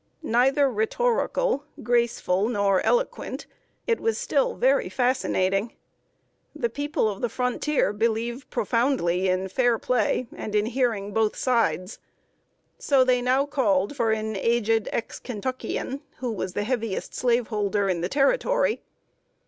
Neither 0.23 0.67
rhetorical, 0.67 1.63
graceful, 1.83 2.47
nor 2.49 2.81
eloquent, 2.81 3.45
it 3.85 3.99
was 3.99 4.17
still 4.17 4.55
very 4.55 4.89
fascinating. 4.89 5.73
The 6.55 6.69
people 6.71 7.07
of 7.07 7.21
the 7.21 7.29
frontier 7.29 7.93
believe 7.93 8.49
profoundly 8.49 9.29
in 9.29 9.47
fair 9.47 9.77
play, 9.77 10.25
and 10.35 10.55
in 10.55 10.65
hearing 10.65 11.13
both 11.13 11.35
sides. 11.35 11.99
So 12.79 13.03
they 13.03 13.21
now 13.21 13.45
called 13.45 13.95
for 13.95 14.11
an 14.11 14.35
aged 14.37 14.89
ex 14.91 15.19
Kentuckian, 15.19 16.01
who 16.17 16.31
was 16.31 16.53
the 16.53 16.63
heaviest 16.63 17.13
slaveholder 17.13 17.87
in 17.87 18.01
the 18.01 18.09
Territory. 18.09 18.81